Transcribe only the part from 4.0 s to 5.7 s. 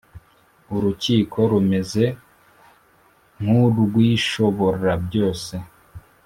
Ishoborabyose